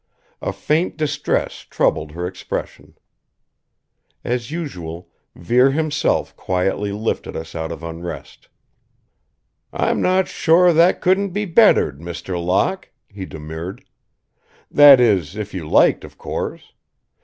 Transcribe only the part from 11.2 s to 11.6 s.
be